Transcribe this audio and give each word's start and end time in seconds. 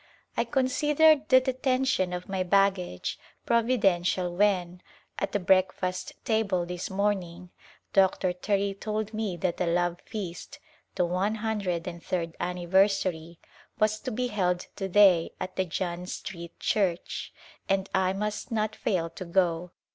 I 0.35 0.45
considered 0.45 1.29
the 1.29 1.39
detention 1.39 2.11
of 2.11 2.27
my 2.27 2.41
baggage 2.41 3.19
providential 3.45 4.35
when, 4.35 4.81
at 5.19 5.31
the 5.31 5.39
breakfast 5.39 6.13
table 6.25 6.65
this 6.65 6.89
morning. 6.89 7.51
Dr. 7.93 8.33
Terry 8.33 8.73
told 8.73 9.13
me 9.13 9.37
that 9.37 9.61
a 9.61 9.67
love 9.67 10.01
feast— 10.01 10.57
the 10.95 11.05
one 11.05 11.35
hundred 11.35 11.85
and 11.87 12.01
third 12.03 12.35
anniversary— 12.39 13.37
was 13.79 13.99
to 13.99 14.09
be 14.09 14.29
held 14.29 14.65
to 14.77 14.89
day 14.89 15.33
at 15.39 15.55
the 15.55 15.65
John 15.65 16.07
Street 16.07 16.59
Church, 16.59 17.31
and 17.69 17.87
I 17.93 18.11
must 18.11 18.51
not 18.51 18.75
fail 18.75 19.07
to 19.11 19.25
go. 19.25 19.69